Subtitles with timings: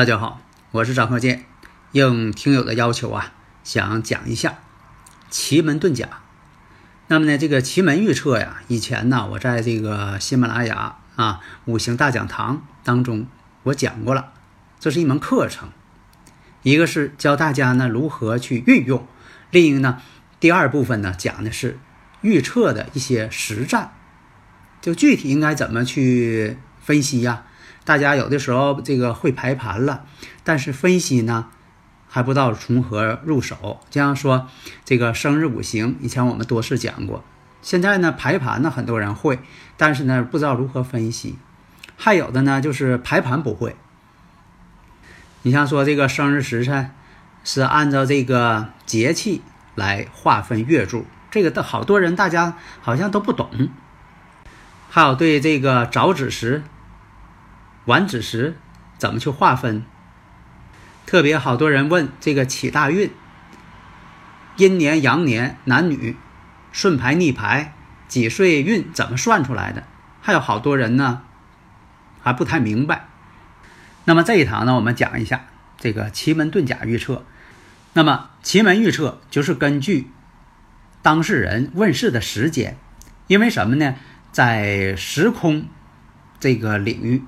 [0.00, 0.40] 大家好，
[0.70, 1.44] 我是张鹤剑，
[1.92, 4.54] 应听友的要求啊，想讲一下
[5.28, 6.08] 奇门遁甲。
[7.08, 13.26] 那么呢，这个奇门预测呀，以前呢，我在这个喜马拉雅啊五行大讲堂当中
[13.64, 14.32] 我讲过了，
[14.78, 15.68] 这是一门课程，
[16.62, 19.06] 一个是教大家呢如何去运用，
[19.50, 20.00] 另一个呢，
[20.40, 21.78] 第二部分呢讲的是
[22.22, 23.92] 预测的一些实战，
[24.80, 27.44] 就具体应该怎么去分析呀？
[27.84, 30.04] 大家有的时候这个会排盘了，
[30.44, 31.46] 但是分析呢
[32.08, 33.80] 还不知道从何入手。
[33.90, 34.48] 就像说，
[34.84, 37.24] 这个生日五行以前我们多次讲过，
[37.62, 39.40] 现在呢排盘呢很多人会，
[39.76, 41.36] 但是呢不知道如何分析。
[41.96, 43.74] 还有的呢就是排盘不会。
[45.42, 46.92] 你像说这个生日时辰
[47.42, 49.42] 是按照这个节气
[49.74, 53.70] 来划分月柱，这个的好多人大家好像都不懂。
[54.90, 56.62] 还有对这个早子时。
[57.90, 58.56] 晚子时
[58.98, 59.82] 怎么去划分？
[61.06, 63.10] 特别好多人问这个起大运、
[64.56, 66.16] 阴年、阳年、男女、
[66.70, 67.74] 顺排、逆排、
[68.06, 69.82] 几岁运怎么算出来的？
[70.20, 71.22] 还有好多人呢
[72.22, 73.08] 还不太明白。
[74.04, 75.46] 那么这一堂呢，我们讲一下
[75.76, 77.24] 这个奇门遁甲预测。
[77.94, 80.12] 那么奇门预测就是根据
[81.02, 82.76] 当事人问世的时间，
[83.26, 83.96] 因为什么呢？
[84.30, 85.66] 在时空
[86.38, 87.24] 这个领域。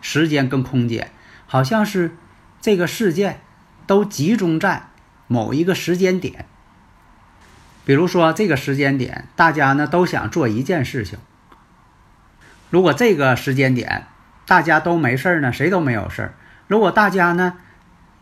[0.00, 1.10] 时间跟空间，
[1.46, 2.16] 好像是
[2.60, 3.40] 这个事件
[3.86, 4.88] 都集中在
[5.26, 6.46] 某一个时间点。
[7.84, 11.18] 比如说这个时间点，大家呢都想做一件事情。
[12.68, 14.06] 如果这个时间点
[14.46, 16.34] 大家都没事儿呢，谁都没有事儿。
[16.68, 17.54] 如果大家呢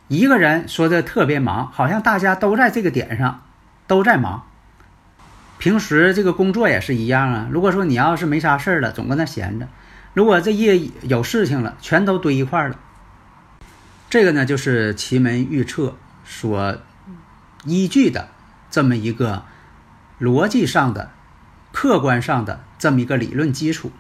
[0.07, 3.43] 一个人说的特别忙，好像大家都在这个点上
[3.87, 4.47] 都在忙。
[5.59, 7.49] 平时这个工作也是一样啊。
[7.51, 9.69] 如果说你要是没啥事儿了，总搁那闲着。
[10.19, 12.81] 如果这夜有事情了，全都堆一块儿了。
[14.11, 16.77] 这个呢，就是奇门预测所
[17.65, 18.29] 依据的
[18.69, 19.45] 这么一个
[20.21, 21.13] 逻辑上的、
[21.71, 23.93] 客观上的这么一个理论基础。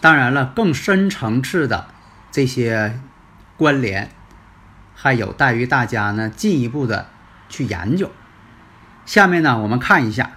[0.00, 1.86] 当然了，更深层次的
[2.32, 2.98] 这些
[3.56, 4.10] 关联，
[4.96, 7.06] 还有待于大家呢进一步的
[7.48, 8.10] 去研究。
[9.06, 10.32] 下面呢，我们看一下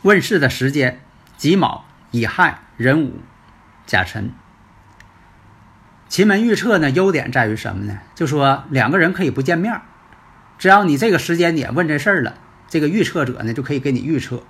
[0.00, 1.02] 问世的时间：
[1.36, 2.61] 己卯、乙亥。
[2.82, 3.20] 壬午、
[3.86, 4.32] 甲辰，
[6.08, 8.00] 奇门预测呢，优点在于什么呢？
[8.16, 9.80] 就说两个人可以不见面，
[10.58, 12.34] 只要你这个时间点问这事儿了，
[12.68, 14.42] 这个预测者呢就可以给你预测。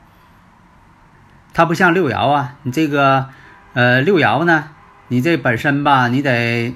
[1.53, 3.29] 他不像六爻啊，你这个
[3.75, 4.71] 呃六爻呢，
[5.09, 6.75] 你这本身吧，你得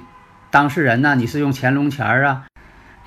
[0.50, 2.44] 当事人呢，你是用乾隆钱儿啊，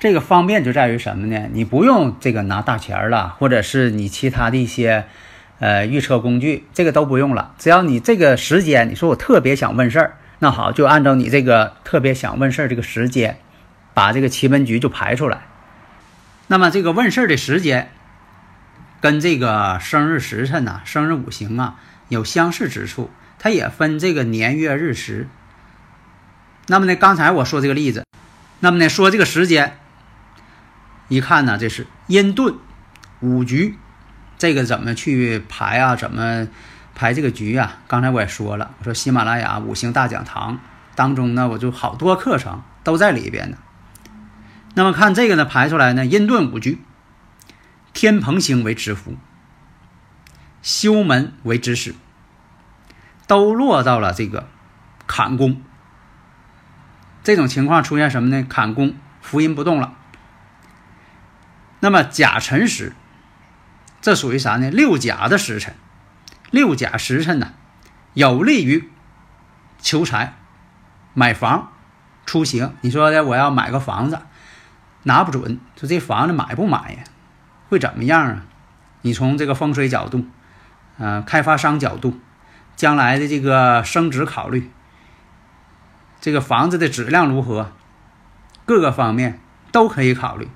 [0.00, 1.48] 这个方便就在于什么呢？
[1.52, 5.06] 你不用这个拿大钱了，或者是你其他的一些。
[5.60, 13.38] 呃，预测工具这个都不用了，只要你这个时间，你说我特别想问事儿，那好，就按照你这个特别想问事儿这个时间，
[13.92, 15.42] 把这个奇门局就排出来。
[16.46, 17.90] 那么这个问事儿的时间，
[19.02, 21.76] 跟这个生日时辰呐、生日五行啊
[22.08, 25.28] 有相似之处，它也分这个年月日时。
[26.68, 28.06] 那么呢，刚才我说这个例子，
[28.60, 29.76] 那么呢说这个时间，
[31.08, 32.54] 一看呢，这是阴遁
[33.20, 33.76] 五局。
[34.40, 35.94] 这个怎么去排啊？
[35.94, 36.48] 怎么
[36.94, 37.76] 排这个局啊？
[37.86, 40.58] 刚才我也说了，我说喜马拉雅五星大讲堂
[40.94, 43.58] 当中呢，我就好多课程都在里边呢。
[44.72, 46.80] 那么看这个呢，排出来呢，阴遁五局，
[47.92, 49.18] 天蓬星为之福，
[50.62, 51.94] 修门为之始，
[53.26, 54.48] 都落到了这个
[55.06, 55.60] 坎宫。
[57.22, 58.42] 这种情况出现什么呢？
[58.48, 59.92] 坎宫福音不动了。
[61.80, 62.94] 那么甲辰时。
[64.00, 64.70] 这属于啥呢？
[64.70, 65.74] 六甲的时辰，
[66.50, 67.52] 六甲时辰呢，
[68.14, 68.88] 有利于
[69.78, 70.34] 求财、
[71.12, 71.70] 买房、
[72.24, 72.74] 出行。
[72.80, 74.20] 你说的我要买个房子，
[75.02, 77.04] 拿不准，说这房子买不买呀？
[77.68, 78.42] 会怎么样啊？
[79.02, 80.26] 你从这个风水角度，
[80.98, 82.18] 呃，开发商角度，
[82.76, 84.70] 将来的这个升值考虑，
[86.20, 87.72] 这个房子的质量如何，
[88.64, 89.38] 各个方面
[89.70, 90.48] 都可以考虑。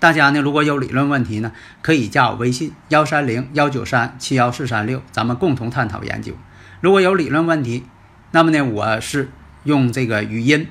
[0.00, 1.52] 大家呢如果有理论问题呢，
[1.82, 6.32] 可以加我微信幺三零幺九三七幺四三六，咱们共同探讨研究。
[6.80, 7.84] 如果有理论问题，
[8.32, 9.30] 那么呢我是
[9.64, 10.66] 用这个语音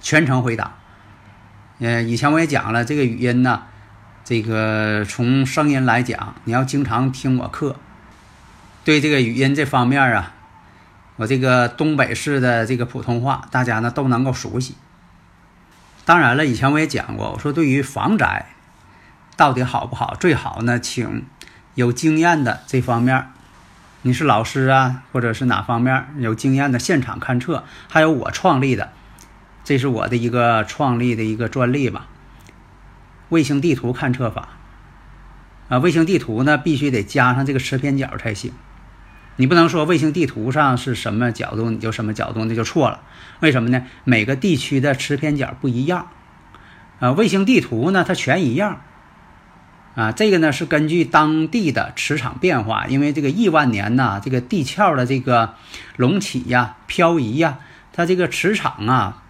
[0.00, 0.74] 全程回答。
[1.78, 3.62] 呃，以前我也讲了，这个语音呢，
[4.24, 7.76] 这个从声音来讲，你要经常听我课，
[8.84, 10.34] 对这个语音这方面啊。
[11.16, 14.74] 我这个东北式的这个普通话，大家呢都能够熟悉。
[16.04, 18.46] 当然了，以前我也讲过，我说对于房宅
[19.36, 21.24] 到底好不好，最好呢，请
[21.74, 23.30] 有经验的这方面，
[24.02, 28.90] 你是老师啊，或者是哪方面有经验的现场勘测，还有我创立的，
[29.62, 32.08] 这是我的一个创立的一个专利吧。
[33.28, 34.48] 卫星地图勘测法
[35.68, 38.52] 啊，卫星地图呢必须得加上这个磁偏角才行。
[39.42, 43.00] 你不能说卫星地图上是什么角度你就什么角度，那就错了。
[43.40, 43.82] 为什么呢？
[44.04, 46.10] 每个地区的磁偏角不一样，
[47.00, 48.82] 啊，卫星地图呢它全一样，
[49.96, 55.56] 啊，这个呢是根据当地的磁场变化，因为这个亿万年呐，这个地壳的这个
[55.96, 57.58] 隆起呀、漂移呀，
[57.92, 59.24] 它这个磁场啊，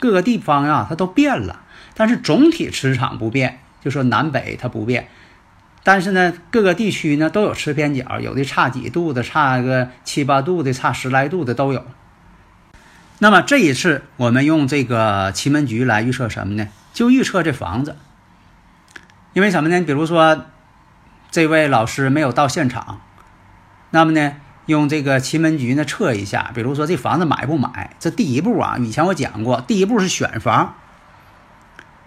[0.00, 1.60] 各个地方啊它都变了，
[1.94, 5.08] 但是总体磁场不变，就说南北它不变。
[5.82, 11.84] 但是呢，各个地区呢都有吃偏角，有的差几度的，差个七八度的，差十来度的都有。
[13.18, 16.68] 那么这一次我们用这个奇门局来预测什么呢？
[16.92, 17.96] 就预测这房子。
[19.32, 19.80] 因为什么呢？
[19.82, 20.46] 比如说
[21.30, 23.00] 这位老师没有到现场，
[23.90, 24.36] 那么呢
[24.66, 27.94] 用这个奇门局呢测一下，比如说这房子买不买？
[27.98, 30.74] 这第一步啊，以前我讲过，第一步是选房，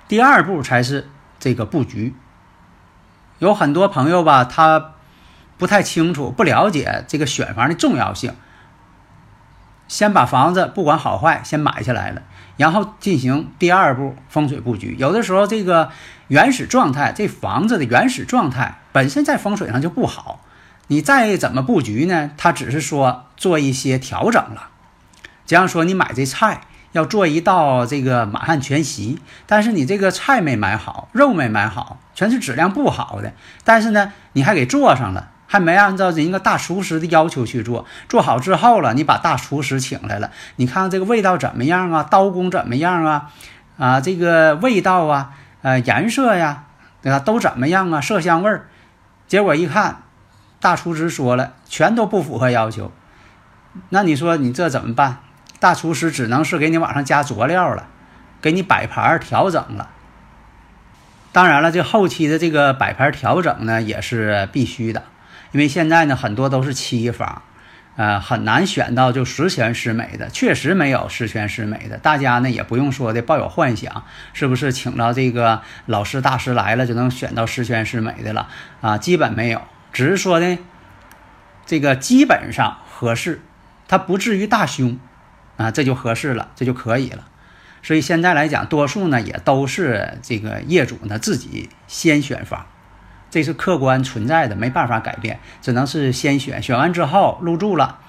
[0.07, 1.09] 第二步才是
[1.39, 2.13] 这个布局。
[3.39, 4.93] 有很多朋友吧，他
[5.57, 8.33] 不太清楚、不了解这个选房的重要性。
[9.87, 12.21] 先把房子不管好坏先买下来了，
[12.57, 14.95] 然后进行第二步风水布局。
[14.97, 15.91] 有的时候这个
[16.29, 20.39] 原始状态，这房子的原始状态本身在风水上就不好，
[20.87, 22.31] 你再怎么布局呢？
[22.37, 24.69] 它只是说做一些调整了。
[25.45, 26.61] 假如说你买这菜。
[26.93, 33.33] 要做一道这个满汉全席，但是你这个菜没买好，肉没买好，全是质量不好的。
[33.63, 37.85] 但是呢，你还给做上了，还没按照人家大厨师的要求去做。
[38.07, 42.03] 做好之后了，你把大厨师请来了，你看看这个味道怎么样啊？
[42.03, 43.29] 刀工怎么样啊？
[43.77, 45.31] 啊，这个味道啊，
[45.63, 46.65] 呃，颜色呀，
[47.01, 47.19] 对吧？
[47.19, 47.99] 都怎么样啊？
[47.99, 48.67] 色香味儿。
[49.27, 50.03] 结果一看，
[50.59, 52.91] 大厨师说了，全都不符合要求。
[53.89, 55.17] 那你说你这怎么办？
[55.63, 57.87] 大厨师只能是给你往上加佐料了，
[58.41, 59.91] 给你摆盘调整了。
[61.31, 65.03] 当然了，这后期的这个摆盘调整呢，也是必须的，
[65.53, 67.43] 因为现在呢很多都是期房，
[67.95, 71.97] 呃，很难选到就十全十美的，确实没有十全十美的。
[71.97, 78.49] 大家呢也不用说的抱有幻想，是不是请到这个老师大师来了就能选到十全十美的了
[78.81, 78.97] 啊？
[78.97, 79.61] 基本没有，
[79.93, 80.59] 只是说呢，
[81.65, 83.41] 这个基本上合适，
[83.87, 84.99] 它不至于大凶。
[85.57, 87.27] 啊，这就合适了，这就可以了。
[87.81, 92.65] 所以现在来讲，多数呢也都是这个业主呢自己先选房，
[93.29, 96.63] 这是客观存在的，没办法改变，只能是先选。
[96.63, 97.99] 选完之后入住了，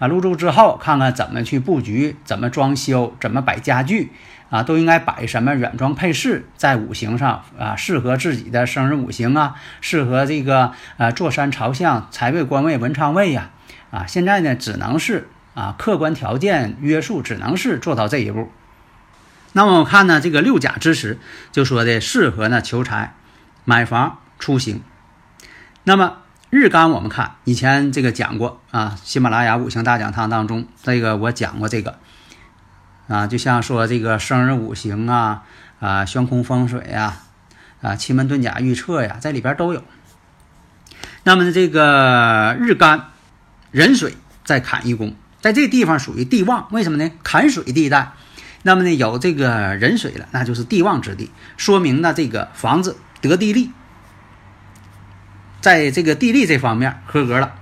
[0.00, 4.10] 啊，入住之后看看怎么去布局，怎么装修，怎么摆家具，
[4.50, 13.50] 啊，都应该摆什么软装配饰，在五行上啊，适合自己的生日五行啊，适合这个啊坐山朝向、财位、官位、文昌位呀，
[13.92, 15.28] 啊，现在呢只能是。
[15.54, 18.50] 啊，客观条件约束只能是做到这一步。
[19.52, 21.18] 那么我看呢，这个六甲之时
[21.50, 23.14] 就说的适合呢求财、
[23.64, 24.82] 买房、出行。
[25.84, 26.18] 那么
[26.48, 31.98] 日干我们看以前这个讲过啊，喜马拉雅五行大讲堂当中这个我讲过这个
[33.08, 35.42] 啊，就像说这个生日五行啊
[35.80, 37.16] 啊，悬空风水呀
[37.82, 39.82] 啊，奇门遁甲预测呀，在里边都有。
[41.24, 43.10] 那么，这个日干
[43.70, 45.14] 壬水在坎一宫。
[45.42, 47.10] 在这地方属于地旺，为什么呢？
[47.24, 48.12] 坎水地带，
[48.62, 53.72] 那么呢有这个壬水了，那就是地旺之地，说明呢这个房子得地利，
[55.60, 57.56] 在这个地利这方面合格了。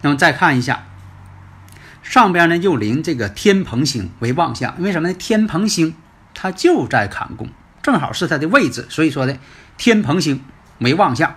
[0.00, 0.86] 那么再看一下，
[2.02, 5.14] 上边呢又临这个天蓬星为旺相，为什么呢？
[5.14, 5.94] 天蓬星
[6.32, 7.50] 它就在坎宫，
[7.82, 9.36] 正好是它的位置，所以说呢
[9.76, 10.42] 天蓬星
[10.78, 11.36] 为旺相，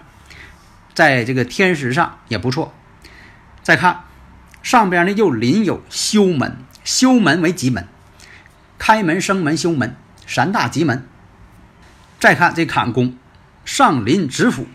[0.94, 2.74] 在这个天时上也不错。
[3.62, 4.06] 再看。
[4.62, 7.88] 上边呢又临有修门，修门为吉门，
[8.78, 9.96] 开门生门修门
[10.28, 11.08] 三大吉门。
[12.20, 13.18] 再看这坎宫，
[13.66, 14.68] 上临直府，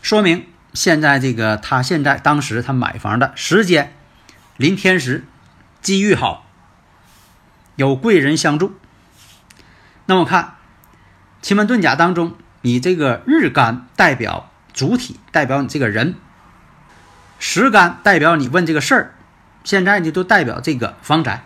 [0.00, 3.92] 说明现在这个他现在当时他买房的时间
[4.56, 5.26] 临天时，
[5.82, 6.46] 机遇好，
[7.76, 8.74] 有贵人相助。
[10.06, 10.54] 那么看
[11.42, 16.14] 奇门遁甲当中，你这个日干代表主体，代表你这个人；
[17.38, 19.14] 时干代表你问这个事儿。
[19.64, 21.44] 现在呢，就代表这个房宅。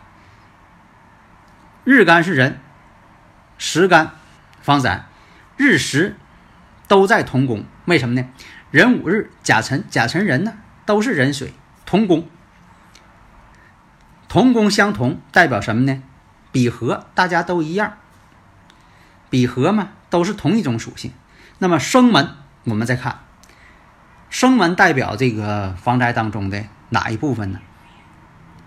[1.84, 2.60] 日干是人，
[3.58, 4.12] 时干
[4.60, 5.06] 房宅，
[5.56, 6.16] 日时
[6.86, 7.64] 都在同宫。
[7.86, 8.28] 为什么呢？
[8.70, 10.54] 壬午日甲辰，甲辰人呢
[10.86, 11.52] 都是壬水
[11.84, 12.28] 同宫。
[14.28, 16.02] 同宫相同代表什么呢？
[16.52, 17.98] 比合，大家都一样。
[19.28, 21.12] 比合嘛，都是同一种属性。
[21.58, 23.20] 那么生门，我们再看，
[24.32, 27.60] 生门代表这个房宅当中的哪一部分呢？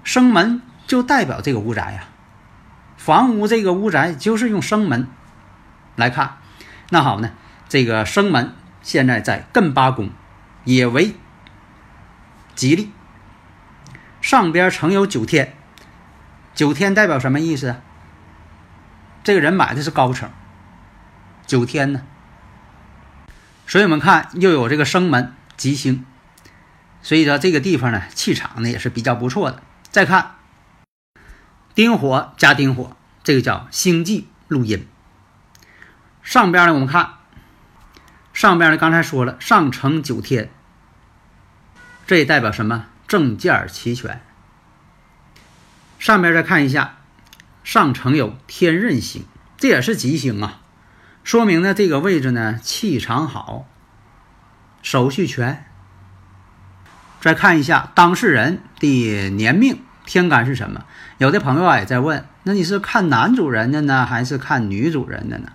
[0.03, 2.03] 生门就代表这个屋宅呀，
[2.97, 5.07] 房屋这个屋宅就是用生门
[5.95, 6.37] 来看。
[6.91, 7.31] 那好呢，
[7.67, 8.53] 这个生门
[8.83, 10.11] 现在在艮八宫，
[10.65, 11.15] 也为
[12.53, 12.91] 吉利。
[14.21, 15.55] 上边曾有九天，
[16.53, 17.77] 九天代表什么意思？
[19.23, 20.29] 这个人买的是高层，
[21.47, 22.03] 九天呢。
[23.65, 26.05] 所以我们看又有这个生门吉星，
[27.01, 29.61] 所以说这个地方呢气场呢也是比较不错的。
[29.91, 30.35] 再看
[31.73, 34.87] 丁火加丁火，这个叫星际录音。
[36.21, 37.13] 上边呢我们看
[38.33, 40.49] 上边呢刚才说了上承九天，
[42.07, 42.85] 这也代表什么？
[43.07, 44.21] 证件齐全。
[45.99, 46.97] 上边再看一下，
[47.63, 49.25] 上承有天任星，
[49.57, 50.59] 这也是吉星啊，
[51.23, 53.67] 说明呢这个位置呢气场好，
[54.85, 55.65] 手续全。
[57.19, 60.85] 再看一下当事人的年命天干是什么？
[61.17, 65.53] 有的朋友啊也在问，那你是看男主人的呢，还是看女主人的呢？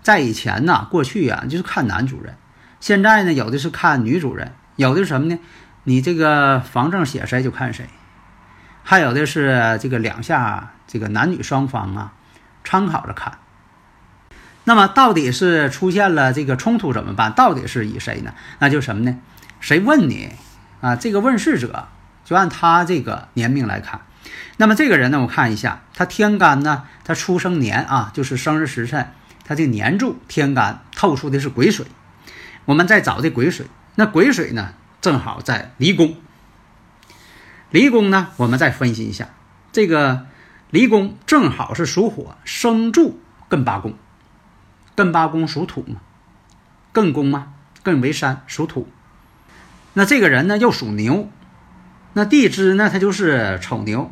[0.00, 2.38] 在以前呢，过去啊就是看男主人，
[2.80, 5.38] 现在呢有的是看女主人，有的是什么呢？
[5.84, 7.86] 你这个房证写谁就看谁，
[8.82, 12.14] 还有的是这个两下这个男女双方啊
[12.64, 13.36] 参考着看。
[14.68, 17.32] 那么到底是出现了这个冲突怎么办？
[17.32, 18.34] 到底是以谁呢？
[18.58, 19.16] 那就什么呢？
[19.60, 20.28] 谁问你
[20.82, 20.94] 啊？
[20.94, 21.88] 这个问事者
[22.22, 24.02] 就按他这个年命来看。
[24.58, 29.10] 那么这个人呢，我看一下他天干呢，他出生年啊，就是生日时辰，
[29.42, 31.86] 他这年柱天干透出的是癸水。
[32.66, 34.74] 我们再找这癸水，那癸水呢？
[35.00, 36.14] 正好在离宫，
[37.70, 39.30] 离宫呢，我们再分析一下，
[39.72, 40.26] 这个
[40.68, 43.94] 离宫正好是属火，生柱艮八宫，
[44.98, 46.00] 艮八宫属土嘛，
[46.92, 47.52] 艮宫嘛，
[47.84, 48.88] 艮为山，属土。
[49.92, 51.30] 那这个人呢又属牛，
[52.14, 54.10] 那地支呢他就是丑牛，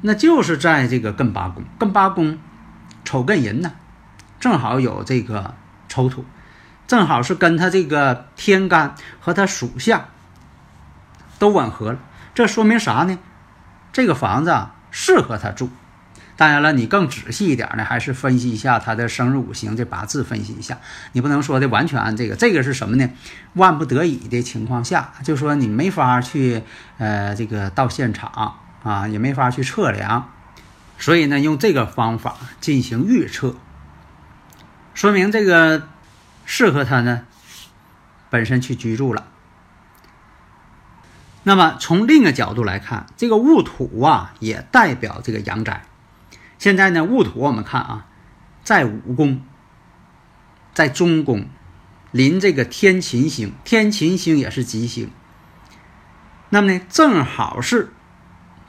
[0.00, 2.36] 那就是在这个艮八宫，艮八宫
[3.04, 3.74] 丑艮寅呢，
[4.40, 5.54] 正好有这个
[5.86, 6.24] 丑土。
[6.88, 10.08] 正好是跟他这个天干和他属相
[11.38, 12.00] 都吻合了，
[12.34, 13.16] 这说明啥呢？
[13.92, 15.70] 这个房子啊适合他住。
[16.36, 20.78] 当然了，你更仔细一点呢，还是分析一下他的生日五行这八字，分析一下。
[21.12, 23.08] 你不能说的完全按这个，这个是什么呢？
[23.54, 26.62] 万不得已的情况下，就说你没法去
[26.98, 30.30] 呃这个到现场啊，也没法去测量，
[30.98, 33.56] 所以呢，用这个方法进行预测，
[34.94, 35.88] 说明这个。
[36.48, 37.22] 适合他呢，
[38.30, 39.26] 本身去居住了。
[41.42, 45.82] 那么从另一个角度来看，这个戊土啊，也代表这个阳宅。
[46.58, 48.06] 现在呢，戊土我们看啊，
[48.64, 49.42] 在五宫，
[50.74, 51.46] 在中宫，
[52.10, 55.10] 临这个天琴星，天琴星也是吉星。
[56.48, 57.92] 那么呢，正好是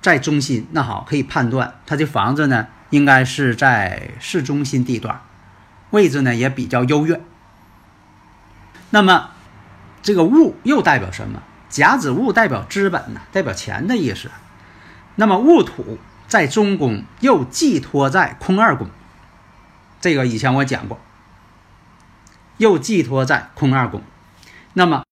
[0.01, 5.21] 在中心，那好，可以判断他这房子呢，应该是在市中心地段，
[5.91, 7.21] 位置呢也比较优越。
[8.89, 9.29] 那么，
[10.01, 11.41] 这个戊又代表什么？
[11.69, 14.31] 甲子戊代表资本呢，代表钱的意思。
[15.15, 18.89] 那么戊土在中宫，又寄托在空二宫。
[20.01, 20.99] 这个以前我讲过，
[22.57, 24.03] 又寄托在空二宫。
[24.73, 25.03] 那么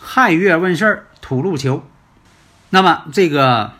[0.00, 1.84] 亥月问事儿，土禄求。
[2.70, 3.72] 那么这个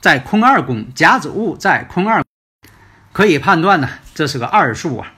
[0.00, 2.24] 在空二宫，甲子戊在空二，
[3.12, 5.12] 可以判断呢，这是个二数啊。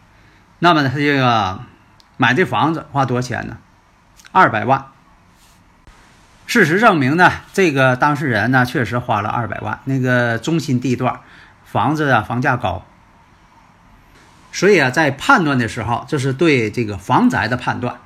[0.59, 1.61] 那么他这个。
[2.21, 3.57] 买这房子花多少钱呢？
[4.31, 4.89] 二百万。
[6.51, 9.79] 事实证明呢，这个当事人呢确实花了二百万。
[9.85, 11.21] 那个中心地段，
[11.65, 12.85] 房子啊房价高，
[14.51, 17.99] 所以啊在判断的时候，这是对这个房宅的判断。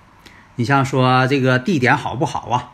[0.56, 2.68] 你像说这个地点好不好啊？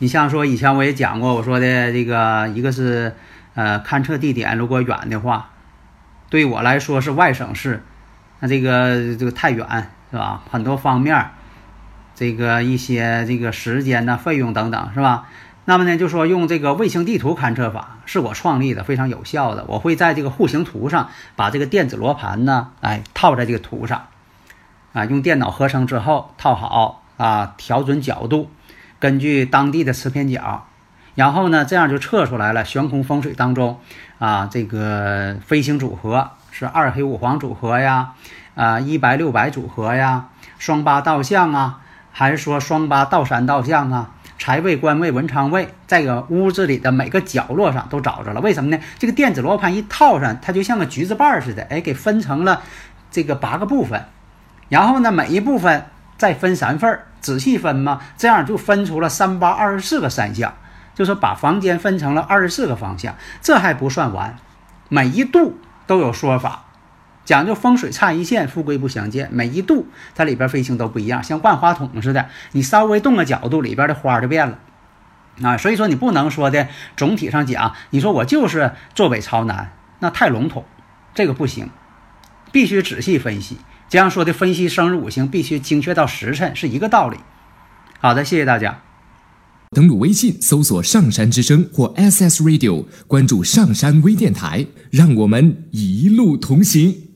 [0.00, 3.14] 你像说以前我也讲过，我说的这个一个是
[3.54, 5.50] 呃勘测地点，如果远的话，
[6.28, 7.84] 对我来说是外省市。
[8.40, 9.64] 那这个这个太远
[10.10, 10.42] 是吧？
[10.50, 11.30] 很多方面，
[12.22, 15.26] 这个一些这个时间呐、费用等等是吧？
[15.64, 19.64] 那么呢，就说用这个卫星地图勘测法是我创立的，非常有效的。
[19.66, 24.06] 我会在这个户型图上把这个电子罗盘呢，哎，套在这个图上，
[24.92, 28.48] 啊，用电脑合成之后套好啊，调准角度，
[29.00, 30.68] 根据当地的磁偏角，
[31.16, 33.80] 然后呢，这样就测出来了悬空风水当中
[34.20, 38.12] 啊，这个飞行组合是二黑五黄组合呀，
[38.54, 41.80] 啊，一白六白组合呀，双八倒相啊，
[42.12, 44.10] 还是说双八倒三倒向啊？
[44.38, 48.40] 财位、官位、文昌位，在个屋子里的每个角落上都找着了。
[48.40, 48.82] 为什么呢？
[48.98, 52.60] 这个电子罗盘一套上，它就像个橘子瓣似的，哎，给分成了
[53.10, 54.04] 这个八个部分。
[54.68, 55.86] 然后呢，每一部分
[56.18, 60.52] 再分三份儿，仔细分嘛，这样就分出了三八二十四个三项，
[60.96, 63.14] 就是把房间分成了二十四个方向。
[63.40, 64.36] 这还不算完，
[64.88, 66.64] 每一度都有说法。
[67.24, 69.28] 讲究风水差一线，富贵不相见。
[69.32, 74.58] 每一度它里边飞行都不一样，像万花筒似的，你稍微动个角度，里边的花就变了
[75.42, 75.56] 啊。
[75.56, 80.64] 所以说你不能说的总体上讲，你说我就是坐北朝南，那太笼统，
[81.14, 81.70] 这个不行，
[82.50, 83.58] 必须仔细分析。
[83.88, 87.18] 这样说的分析生日五行必须精确到时辰，是一个道理。
[88.00, 88.80] 好的，谢谢大家。
[89.70, 97.11] 登录微信搜索“上山之声”或 SS Radio，关注上山微电台，让我们一路同行。